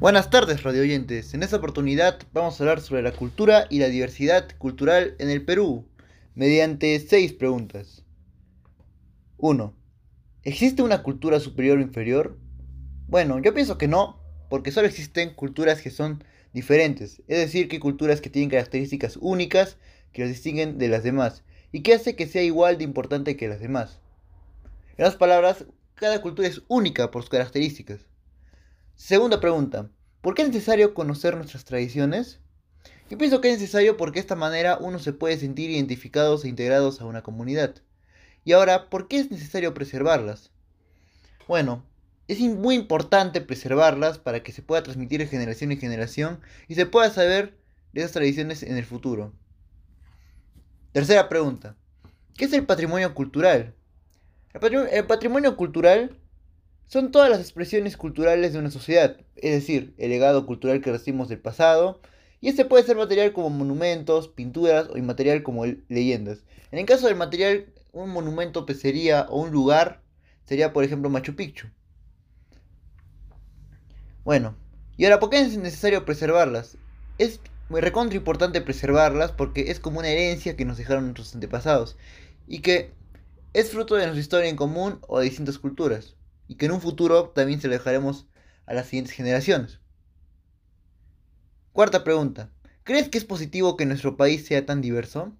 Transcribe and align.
Buenas 0.00 0.30
tardes, 0.30 0.62
radio 0.62 0.80
oyentes. 0.80 1.34
En 1.34 1.42
esta 1.42 1.56
oportunidad 1.58 2.20
vamos 2.32 2.58
a 2.58 2.62
hablar 2.62 2.80
sobre 2.80 3.02
la 3.02 3.12
cultura 3.12 3.66
y 3.68 3.80
la 3.80 3.88
diversidad 3.88 4.48
cultural 4.56 5.14
en 5.18 5.28
el 5.28 5.44
Perú, 5.44 5.86
mediante 6.34 6.98
seis 7.00 7.34
preguntas. 7.34 8.02
1. 9.36 9.74
¿Existe 10.42 10.82
una 10.82 11.02
cultura 11.02 11.38
superior 11.38 11.76
o 11.76 11.82
inferior? 11.82 12.38
Bueno, 13.08 13.40
yo 13.40 13.52
pienso 13.52 13.76
que 13.76 13.88
no, 13.88 14.18
porque 14.48 14.72
solo 14.72 14.88
existen 14.88 15.34
culturas 15.34 15.82
que 15.82 15.90
son 15.90 16.24
diferentes, 16.54 17.20
es 17.28 17.36
decir, 17.36 17.68
que 17.68 17.78
culturas 17.78 18.22
que 18.22 18.30
tienen 18.30 18.48
características 18.48 19.18
únicas 19.20 19.76
que 20.14 20.22
las 20.22 20.30
distinguen 20.30 20.78
de 20.78 20.88
las 20.88 21.02
demás 21.02 21.44
y 21.72 21.82
que 21.82 21.92
hace 21.92 22.16
que 22.16 22.26
sea 22.26 22.42
igual 22.42 22.78
de 22.78 22.84
importante 22.84 23.36
que 23.36 23.48
las 23.48 23.60
demás. 23.60 24.00
En 24.96 25.04
otras 25.04 25.16
palabras, 25.16 25.66
cada 25.94 26.22
cultura 26.22 26.48
es 26.48 26.62
única 26.68 27.10
por 27.10 27.20
sus 27.20 27.28
características. 27.28 28.06
Segunda 29.00 29.40
pregunta, 29.40 29.88
¿por 30.20 30.34
qué 30.34 30.42
es 30.42 30.48
necesario 30.48 30.92
conocer 30.92 31.34
nuestras 31.34 31.64
tradiciones? 31.64 32.38
Yo 33.08 33.16
pienso 33.16 33.40
que 33.40 33.50
es 33.50 33.58
necesario 33.58 33.96
porque 33.96 34.18
de 34.18 34.20
esta 34.20 34.36
manera 34.36 34.76
uno 34.78 34.98
se 34.98 35.14
puede 35.14 35.38
sentir 35.38 35.70
identificados 35.70 36.44
e 36.44 36.48
integrados 36.48 37.00
a 37.00 37.06
una 37.06 37.22
comunidad. 37.22 37.76
Y 38.44 38.52
ahora, 38.52 38.90
¿por 38.90 39.08
qué 39.08 39.18
es 39.18 39.30
necesario 39.30 39.72
preservarlas? 39.72 40.50
Bueno, 41.48 41.82
es 42.28 42.40
muy 42.40 42.74
importante 42.74 43.40
preservarlas 43.40 44.18
para 44.18 44.42
que 44.42 44.52
se 44.52 44.60
pueda 44.60 44.82
transmitir 44.82 45.20
de 45.20 45.26
generación 45.26 45.72
en 45.72 45.80
generación 45.80 46.40
y 46.68 46.74
se 46.74 46.84
pueda 46.84 47.08
saber 47.08 47.56
de 47.94 48.02
esas 48.02 48.12
tradiciones 48.12 48.62
en 48.62 48.76
el 48.76 48.84
futuro. 48.84 49.32
Tercera 50.92 51.30
pregunta. 51.30 51.74
¿Qué 52.36 52.44
es 52.44 52.52
el 52.52 52.66
patrimonio 52.66 53.14
cultural? 53.14 53.74
El 54.92 55.06
patrimonio 55.06 55.56
cultural 55.56 56.19
son 56.90 57.12
todas 57.12 57.30
las 57.30 57.38
expresiones 57.38 57.96
culturales 57.96 58.52
de 58.52 58.58
una 58.58 58.72
sociedad, 58.72 59.16
es 59.36 59.52
decir, 59.52 59.94
el 59.96 60.10
legado 60.10 60.44
cultural 60.44 60.80
que 60.80 60.90
recibimos 60.90 61.28
del 61.28 61.38
pasado, 61.38 62.00
y 62.40 62.48
este 62.48 62.64
puede 62.64 62.82
ser 62.82 62.96
material 62.96 63.32
como 63.32 63.48
monumentos, 63.48 64.26
pinturas 64.26 64.88
o 64.88 64.98
inmaterial 64.98 65.44
como 65.44 65.66
leyendas. 65.88 66.40
En 66.72 66.80
el 66.80 66.86
caso 66.86 67.06
del 67.06 67.14
material, 67.14 67.72
un 67.92 68.10
monumento 68.10 68.66
sería 68.74 69.28
o 69.30 69.40
un 69.40 69.52
lugar 69.52 70.02
sería 70.46 70.72
por 70.72 70.82
ejemplo 70.82 71.08
Machu 71.10 71.36
Picchu. 71.36 71.68
Bueno, 74.24 74.56
y 74.96 75.04
ahora, 75.04 75.20
¿por 75.20 75.30
qué 75.30 75.42
es 75.42 75.56
necesario 75.56 76.04
preservarlas? 76.04 76.76
Es 77.18 77.38
muy 77.68 77.82
recontra 77.82 78.16
importante 78.16 78.62
preservarlas 78.62 79.30
porque 79.30 79.70
es 79.70 79.78
como 79.78 80.00
una 80.00 80.08
herencia 80.08 80.56
que 80.56 80.64
nos 80.64 80.76
dejaron 80.76 81.04
nuestros 81.04 81.36
antepasados 81.36 81.96
y 82.48 82.62
que 82.62 82.90
es 83.52 83.70
fruto 83.70 83.94
de 83.94 84.06
nuestra 84.06 84.20
historia 84.20 84.50
en 84.50 84.56
común 84.56 84.98
o 85.06 85.20
de 85.20 85.26
distintas 85.26 85.56
culturas 85.60 86.16
y 86.50 86.56
que 86.56 86.66
en 86.66 86.72
un 86.72 86.80
futuro 86.80 87.28
también 87.28 87.60
se 87.60 87.68
lo 87.68 87.74
dejaremos 87.74 88.26
a 88.66 88.74
las 88.74 88.88
siguientes 88.88 89.14
generaciones. 89.14 89.78
Cuarta 91.72 92.02
pregunta. 92.02 92.50
¿Crees 92.82 93.08
que 93.08 93.18
es 93.18 93.24
positivo 93.24 93.76
que 93.76 93.86
nuestro 93.86 94.16
país 94.16 94.46
sea 94.46 94.66
tan 94.66 94.80
diverso? 94.80 95.32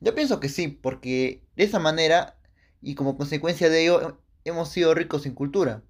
Yo 0.00 0.14
pienso 0.14 0.38
que 0.38 0.50
sí, 0.50 0.68
porque 0.68 1.42
de 1.56 1.64
esa 1.64 1.78
manera 1.78 2.36
y 2.82 2.94
como 2.94 3.16
consecuencia 3.16 3.70
de 3.70 3.84
ello 3.84 4.20
hemos 4.44 4.68
sido 4.68 4.92
ricos 4.92 5.24
en 5.24 5.32
cultura, 5.32 5.82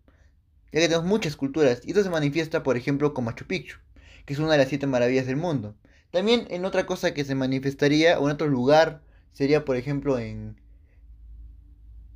ya 0.70 0.78
que 0.78 0.86
tenemos 0.86 1.05
muchas 1.05 1.34
culturas 1.34 1.81
y 1.84 1.89
esto 1.89 2.05
se 2.05 2.11
manifiesta 2.11 2.62
por 2.62 2.77
ejemplo 2.77 3.14
con 3.14 3.25
Machu 3.25 3.44
Picchu, 3.44 3.78
que 4.25 4.34
es 4.34 4.39
una 4.39 4.53
de 4.53 4.59
las 4.59 4.69
siete 4.69 4.86
maravillas 4.86 5.27
del 5.27 5.34
mundo. 5.34 5.75
También 6.12 6.47
en 6.50 6.64
otra 6.64 6.86
cosa 6.86 7.12
que 7.12 7.25
se 7.25 7.34
manifestaría 7.34 8.20
o 8.20 8.27
en 8.28 8.34
otro 8.34 8.47
lugar 8.47 9.03
sería 9.33 9.64
por 9.64 9.77
ejemplo 9.77 10.16
en, 10.16 10.61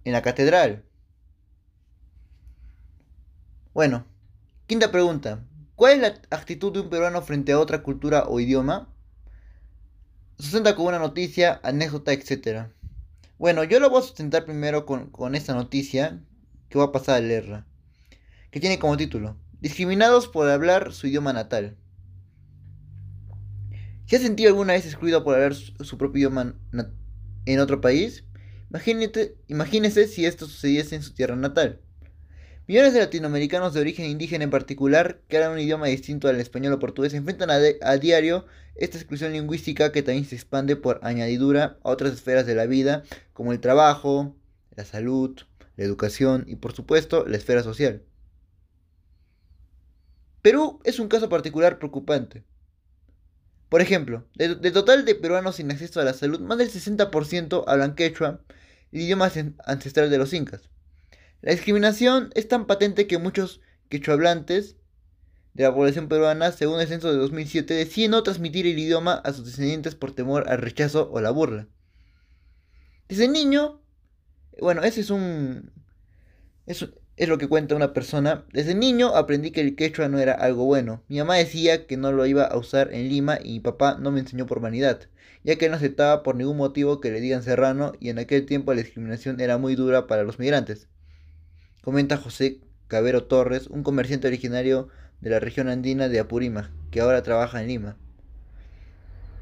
en 0.05 0.13
la 0.13 0.23
catedral, 0.23 0.85
bueno, 3.75 4.07
quinta 4.67 4.91
pregunta. 4.91 5.45
¿Cuál 5.77 5.93
es 5.95 6.01
la 6.01 6.37
actitud 6.37 6.73
de 6.73 6.81
un 6.81 6.91
peruano 6.91 7.23
frente 7.23 7.53
a 7.53 7.59
otra 7.59 7.83
cultura 7.83 8.25
o 8.29 8.39
idioma? 8.39 8.93
Sustenta 10.39 10.77
con 10.77 10.87
una 10.87 10.99
noticia, 10.99 11.59
anécdota, 11.63 12.13
etc. 12.13 12.69
Bueno, 13.39 13.65
yo 13.65 13.81
lo 13.81 13.89
voy 13.89 14.01
a 14.01 14.05
sustentar 14.05 14.45
primero 14.45 14.85
con, 14.85 15.35
esta 15.35 15.55
noticia 15.55 16.23
que 16.69 16.79
voy 16.79 16.87
a 16.87 16.93
pasar 16.93 17.17
a 17.17 17.21
leerla. 17.21 17.67
Que 18.51 18.61
tiene 18.61 18.79
como 18.79 18.97
título, 18.97 19.37
Discriminados 19.61 20.29
por 20.29 20.51
hablar 20.51 20.93
su 20.93 21.07
idioma 21.07 21.33
natal. 21.33 21.77
¿Se 24.07 24.17
ha 24.17 24.19
sentido 24.21 24.51
alguna 24.51 24.75
vez 24.75 24.85
excluido 24.85 25.25
por 25.25 25.35
hablar 25.35 25.55
su, 25.55 25.97
propio 25.97 26.19
idioma 26.19 26.55
en 27.47 27.61
otro 27.61 27.81
país? 27.81 28.25
imagínese 29.49 30.09
si 30.09 30.27
esto 30.27 30.47
sucediese 30.47 30.97
en 30.97 31.03
su 31.03 31.15
tierra 31.15 31.37
natal. 31.37 31.81
Millones 32.69 32.93
de 32.93 33.01
latinoamericanos 33.01 33.75
de 33.75 33.81
origen 33.81 34.07
indígena 34.07 34.45
en 34.45 34.51
particular, 34.51 35.21
que 35.27 35.37
hablan 35.37 35.53
un 35.53 35.59
idioma 35.59 35.87
distinto 35.87 36.29
al 36.29 36.41
español 36.41 36.73
o 36.73 36.79
portugués, 36.79 37.13
enfrentan 37.13 37.51
a, 37.51 37.97
diario 37.97 38.47
esta 38.77 38.99
exclusión 38.99 39.33
lingüística 39.33 39.91
que 39.91 40.05
también 40.05 40.27
se 40.27 40.37
expande 40.37 40.77
por 40.77 41.01
añadidura 41.03 41.79
a 41.83 41.91
otras 41.91 42.13
esferas 42.13 42.47
de 42.47 42.55
la 42.55 42.67
vida, 42.67 43.03
como 43.33 43.53
el 43.53 43.59
trabajo, 43.59 44.37
la 44.77 44.85
salud, 44.85 45.37
la 45.77 45.85
educación 45.85 46.45
y 46.47 46.55
por 46.55 46.73
supuesto 46.73 47.27
la 47.27 47.37
esfera 47.37 47.65
social. 47.65 48.03
Perú 50.41 50.81
es 50.85 51.01
un 51.01 51.09
caso 51.09 51.29
particular 51.29 51.79
preocupante. 51.79 52.45
Por 53.69 53.81
ejemplo, 53.81 54.25
del 54.35 54.73
total 54.73 55.05
de 55.05 55.17
peruanos 55.17 55.57
sin 55.57 55.71
acceso 55.73 56.01
a 56.01 56.05
la 56.05 56.13
salud, 56.13 56.41
más 56.41 56.59
del 56.59 56.71
60% 56.71 57.65
hablan 57.67 57.97
quechua, 57.97 58.41
el 58.93 59.01
idioma 59.01 59.33
ancestral 59.65 60.11
de 60.11 60.19
los 60.19 60.33
incas. 60.33 60.71
La 61.43 61.51
discriminación 61.51 62.31
es 62.35 62.47
tan 62.47 62.69
patente 62.69 63.09
que 63.09 63.19
muchos 63.19 63.61
quechohablantes 63.89 64.77
de 65.55 65.65
la 65.65 65.75
población 65.75 66.09
peruana, 66.09 66.53
según 66.53 66.81
el 66.81 66.87
censo 66.87 67.11
de 67.11 67.19
2007, 67.19 67.75
deciden 67.75 68.13
no 68.13 68.23
transmitir 68.23 68.65
el 68.65 68.79
idioma 68.79 69.15
a 69.15 69.33
sus 69.33 69.47
descendientes 69.47 69.97
por 69.97 70.15
temor 70.15 70.49
al 70.49 70.59
rechazo 70.59 71.11
o 71.13 71.21
la 71.21 71.31
burla. 71.31 71.67
Desde 73.09 73.27
niño, 73.27 73.83
bueno, 74.61 74.83
ese 74.85 75.01
es 75.01 75.11
un... 75.11 75.73
Es, 76.67 76.87
es 77.17 77.29
lo 77.29 77.39
que 77.39 77.49
cuenta 77.49 77.75
una 77.75 77.93
persona. 77.93 78.47
Desde 78.53 78.77
niño 78.77 79.17
aprendí 79.17 79.51
que 79.51 79.63
el 79.63 79.75
quechua 79.75 80.09
no 80.09 80.21
era 80.21 80.35
algo 80.35 80.65
bueno. 80.65 81.03
Mi 81.09 81.19
mamá 81.19 81.35
decía 81.35 81.89
que 81.89 81.97
no 81.97 82.13
lo 82.13 82.25
iba 82.25 82.45
a 82.45 82.57
usar 82.57 82.95
en 82.95 83.09
Lima 83.09 83.41
y 83.43 83.55
mi 83.55 83.61
papá 83.61 83.99
no 83.99 84.13
me 84.13 84.21
enseñó 84.21 84.47
por 84.47 84.61
vanidad, 84.61 85.09
ya 85.43 85.57
que 85.57 85.69
no 85.69 85.75
aceptaba 85.75 86.23
por 86.23 86.37
ningún 86.37 86.57
motivo 86.57 87.01
que 87.01 87.11
le 87.11 87.21
digan 87.21 87.43
serrano 87.43 87.95
y 87.99 88.11
en 88.11 88.21
aquel 88.21 88.47
tiempo 88.47 88.73
la 88.73 88.83
discriminación 88.83 89.41
era 89.41 89.59
muy 89.59 89.75
dura 89.75 90.07
para 90.07 90.23
los 90.23 90.39
migrantes 90.39 90.89
comenta 91.83 92.17
José 92.17 92.61
Cabero 92.89 93.25
Torres, 93.25 93.67
un 93.67 93.83
comerciante 93.83 94.29
originario 94.29 94.89
de 95.21 95.31
la 95.31 95.41
región 95.41 95.69
andina 95.69 96.09
de 96.09 96.21
Apurímac, 96.21 96.71
que 96.91 97.01
ahora 97.01 97.23
trabaja 97.23 97.61
en 97.61 97.69
Lima. 97.69 97.97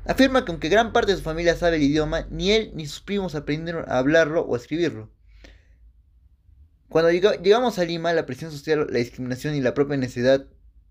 Afirma 0.06 0.45
que 0.45 0.51
aunque 0.51 0.69
gran 0.69 0.93
parte 0.93 1.12
de 1.12 1.19
su 1.19 1.23
familia 1.23 1.55
sabe 1.55 1.77
el 1.77 1.83
idioma, 1.83 2.27
ni 2.31 2.51
él 2.53 2.73
ni 2.75 2.87
sus 2.87 3.01
primos 3.01 3.34
aprendieron 3.34 3.84
a 3.89 3.99
hablarlo 3.99 4.43
o 4.43 4.55
a 4.55 4.59
escribirlo. 4.59 5.11
Cuando 6.89 7.12
llegamos 7.12 7.78
a 7.78 7.84
Lima, 7.84 8.12
la 8.12 8.27
presión 8.27 8.51
social, 8.51 8.87
la 8.91 8.99
discriminación 8.99 9.55
y 9.55 9.61
la 9.61 9.75
propia 9.75 9.97
necesidad 9.97 10.47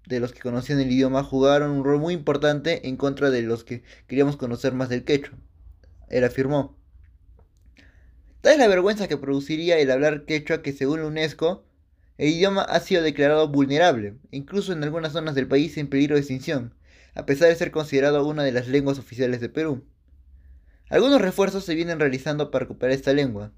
de 0.06 0.20
los 0.20 0.32
que 0.32 0.40
conocían 0.40 0.80
el 0.80 0.92
idioma 0.92 1.24
jugaron 1.24 1.72
un 1.72 1.84
rol 1.84 2.00
muy 2.00 2.14
importante 2.14 2.88
en 2.88 2.96
contra 2.96 3.30
de 3.30 3.42
los 3.42 3.64
que 3.64 3.84
queríamos 4.08 4.38
conocer 4.38 4.74
más 4.74 4.90
del 4.90 5.04
quechua. 5.04 5.38
Él 6.08 6.24
afirmó. 6.24 6.79
Tal 8.42 8.54
es 8.54 8.60
la 8.60 8.68
vergüenza 8.68 9.08
que 9.10 9.18
produciría 9.18 9.80
el 9.80 9.92
hablar 9.92 10.26
quechua 10.26 10.62
que 10.62 10.72
según 10.72 11.02
la 11.02 11.08
UNESCO, 11.08 11.66
el 12.18 12.30
idioma 12.30 12.62
ha 12.62 12.80
sido 12.80 13.02
declarado 13.02 13.50
vulnerable, 13.50 14.16
incluso 14.32 14.72
en 14.72 14.82
algunas 14.84 15.12
zonas 15.12 15.36
del 15.36 15.48
país 15.48 15.78
en 15.78 15.90
peligro 15.90 16.16
de 16.16 16.22
extinción, 16.22 16.74
a 17.16 17.26
pesar 17.26 17.50
de 17.50 17.56
ser 17.56 17.72
considerado 17.72 18.26
una 18.26 18.44
de 18.44 18.54
las 18.54 18.68
lenguas 18.68 18.98
oficiales 18.98 19.42
de 19.42 19.50
Perú. 19.50 19.84
Algunos 20.90 21.22
refuerzos 21.22 21.66
se 21.66 21.76
vienen 21.76 22.00
realizando 22.00 22.50
para 22.50 22.64
recuperar 22.64 22.94
esta 22.94 23.14
lengua. 23.14 23.52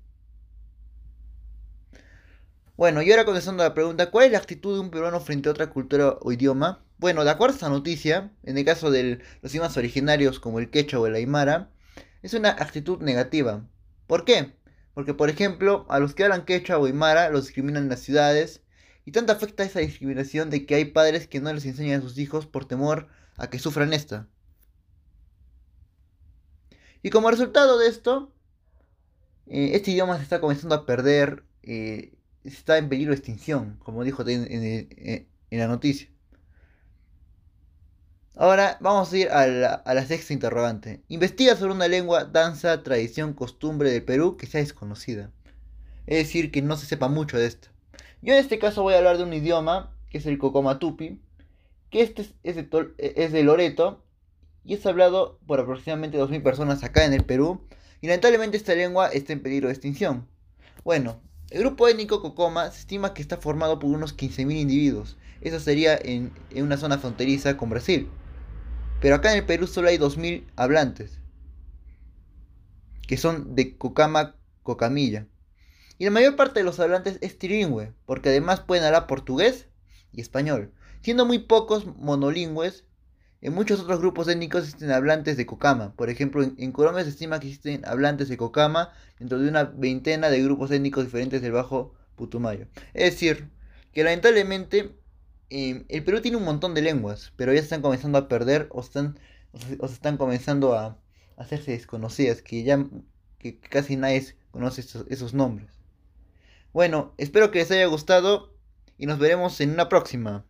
Bueno, 2.75 3.03
y 3.03 3.11
ahora 3.11 3.25
contestando 3.25 3.61
a 3.61 3.67
la 3.67 3.73
pregunta, 3.75 4.09
¿cuál 4.09 4.25
es 4.25 4.31
la 4.31 4.39
actitud 4.39 4.73
de 4.73 4.79
un 4.79 4.89
peruano 4.89 5.19
frente 5.19 5.47
a 5.47 5.51
otra 5.51 5.69
cultura 5.69 6.17
o 6.21 6.31
idioma? 6.31 6.83
Bueno, 6.97 7.23
de 7.23 7.29
acuerdo 7.29 7.53
a 7.53 7.57
esta 7.57 7.69
noticia, 7.69 8.31
en 8.43 8.57
el 8.57 8.65
caso 8.65 8.89
de 8.89 9.19
los 9.43 9.51
idiomas 9.53 9.77
originarios 9.77 10.39
como 10.39 10.59
el 10.59 10.71
quechua 10.71 10.99
o 10.99 11.07
el 11.07 11.13
aymara, 11.13 11.69
es 12.23 12.33
una 12.33 12.49
actitud 12.49 12.99
negativa. 12.99 13.63
¿Por 14.07 14.25
qué? 14.25 14.53
Porque, 14.93 15.13
por 15.13 15.29
ejemplo, 15.29 15.85
a 15.89 15.99
los 15.99 16.13
que 16.13 16.23
hablan 16.23 16.45
quechua 16.45 16.77
o 16.77 16.85
aymara 16.85 17.29
los 17.29 17.45
discriminan 17.45 17.83
en 17.83 17.89
las 17.89 18.01
ciudades. 18.01 18.61
Y 19.05 19.11
tanto 19.11 19.33
afecta 19.33 19.63
esa 19.63 19.79
discriminación 19.79 20.49
de 20.49 20.65
que 20.65 20.75
hay 20.75 20.85
padres 20.85 21.27
que 21.27 21.39
no 21.39 21.51
les 21.53 21.65
enseñan 21.65 22.01
a 22.01 22.03
sus 22.03 22.17
hijos 22.17 22.45
por 22.45 22.65
temor 22.65 23.07
a 23.37 23.49
que 23.49 23.59
sufran 23.59 23.93
esta. 23.93 24.27
Y 27.01 27.09
como 27.09 27.31
resultado 27.31 27.79
de 27.79 27.87
esto, 27.87 28.31
eh, 29.47 29.71
este 29.73 29.91
idioma 29.91 30.17
se 30.17 30.23
está 30.23 30.39
comenzando 30.39 30.75
a 30.75 30.85
perder, 30.85 31.43
eh, 31.63 32.13
está 32.43 32.77
en 32.77 32.89
peligro 32.89 33.11
de 33.11 33.17
extinción, 33.17 33.77
como 33.79 34.03
dijo 34.03 34.27
en, 34.27 34.45
en 34.51 35.59
la 35.59 35.67
noticia. 35.67 36.10
Ahora 38.41 38.79
vamos 38.81 39.13
a 39.13 39.17
ir 39.19 39.29
a 39.29 39.45
la, 39.45 40.05
sexta 40.07 40.33
interrogante. 40.33 41.03
Investiga 41.09 41.55
sobre 41.55 41.73
una 41.73 41.87
lengua, 41.87 42.23
danza, 42.23 42.81
tradición, 42.81 43.33
costumbre 43.33 43.91
del 43.91 44.03
Perú 44.03 44.35
que 44.35 44.47
sea 44.47 44.61
desconocida. 44.61 45.29
Es 46.07 46.17
decir, 46.25 46.49
que 46.49 46.63
no 46.63 46.75
se 46.75 46.87
sepa 46.87 47.07
mucho 47.07 47.37
de 47.37 47.45
esto. 47.45 47.67
Yo 48.23 48.33
en 48.33 48.39
este 48.39 48.57
caso 48.57 48.81
voy 48.81 48.95
a 48.95 48.97
hablar 48.97 49.19
de 49.19 49.25
un 49.25 49.33
idioma, 49.35 49.95
que 50.09 50.17
es 50.17 50.25
el 50.25 50.39
Cocomatupi, 50.39 51.21
que 51.91 52.01
este 52.01 52.25
es 52.41 52.55
de, 52.55 52.67
es 52.97 53.31
de 53.31 53.43
Loreto 53.43 54.03
y 54.65 54.73
es 54.73 54.83
hablado 54.87 55.37
por 55.45 55.59
aproximadamente 55.59 56.17
2.000 56.17 56.41
personas 56.41 56.83
acá 56.83 57.05
en 57.05 57.13
el 57.13 57.23
Perú 57.23 57.61
y 58.01 58.07
lamentablemente 58.07 58.57
esta 58.57 58.73
lengua 58.73 59.09
está 59.09 59.33
en 59.33 59.43
peligro 59.43 59.67
de 59.67 59.75
extinción. 59.75 60.27
Bueno, 60.83 61.21
el 61.51 61.59
grupo 61.59 61.87
étnico 61.87 62.23
Cocoma 62.23 62.71
se 62.71 62.79
estima 62.79 63.13
que 63.13 63.21
está 63.21 63.37
formado 63.37 63.77
por 63.77 63.91
unos 63.91 64.17
15.000 64.17 64.61
individuos. 64.61 65.19
Eso 65.41 65.59
sería 65.59 65.95
en, 66.01 66.31
una 66.55 66.77
zona 66.77 66.97
fronteriza 66.97 67.55
con 67.55 67.69
Brasil. 67.69 68.09
Pero 69.01 69.15
acá 69.15 69.31
en 69.31 69.39
el 69.39 69.45
Perú 69.45 69.67
solo 69.67 69.89
hay 69.89 69.97
2.000 69.97 70.45
hablantes, 70.55 71.19
que 73.07 73.17
son 73.17 73.55
de 73.55 73.77
Cocama, 73.77 74.35
Cocamilla. 74.63 75.27
Y 75.97 76.05
la 76.05 76.11
mayor 76.11 76.35
parte 76.35 76.61
de 76.61 76.63
los 76.63 76.79
hablantes 76.79 77.17
es 77.21 77.37
trilingüe, 77.37 77.93
porque 78.05 78.29
además 78.29 78.61
pueden 78.61 78.85
hablar 78.85 79.07
portugués 79.07 79.67
y 80.13 80.21
español, 80.21 80.71
siendo 81.01 81.25
muy 81.25 81.39
pocos 81.39 81.85
monolingües 81.97 82.85
en 83.41 83.53
muchos 83.53 83.79
otros 83.79 83.99
grupos 83.99 84.27
étnicos 84.27 84.63
existen 84.63 84.91
hablantes 84.91 85.35
de 85.35 85.47
Cocama. 85.47 85.95
Por 85.95 86.11
ejemplo, 86.11 86.43
en, 86.43 86.71
Colombia 86.71 87.03
se 87.03 87.09
estima 87.09 87.39
que 87.39 87.47
existen 87.47 87.83
hablantes 87.85 88.29
de 88.29 88.37
Cocama 88.37 88.93
dentro 89.17 89.39
de 89.39 89.49
una 89.49 89.63
veintena 89.63 90.29
de 90.29 90.43
grupos 90.43 90.69
étnicos 90.69 91.05
diferentes 91.05 91.41
del 91.41 91.51
Bajo 91.51 91.95
Putumayo. 92.15 92.67
Es 92.93 93.13
decir, 93.13 93.49
que 93.93 94.03
lamentablemente 94.03 94.95
em, 95.51 95.85
el 95.89 96.03
Perú 96.03 96.21
tiene 96.21 96.37
un 96.37 96.45
montón 96.45 96.73
de 96.73 96.81
lenguas, 96.81 97.33
pero 97.35 97.53
ya 97.53 97.59
están 97.59 97.81
comenzando 97.81 98.17
a 98.17 98.27
perder 98.27 98.67
o, 98.71 98.81
están, 98.81 99.19
o 99.79 99.85
están 99.85 100.17
comenzando 100.17 100.73
a 100.73 100.97
hacerse 101.37 101.71
desconocidas, 101.71 102.41
que 102.41 102.63
ya 102.63 102.85
que 103.39 103.59
casi 103.59 103.95
nadie 103.95 104.35
conoce 104.51 104.81
esos 105.09 105.33
nombres. 105.33 105.81
Bueno, 106.73 107.13
espero 107.17 107.51
que 107.51 107.59
les 107.59 107.71
haya 107.71 107.85
gustado 107.87 108.53
y 108.97 109.07
nos 109.07 109.19
veremos 109.19 109.59
en 109.61 109.71
una 109.71 109.89
próxima. 109.89 110.45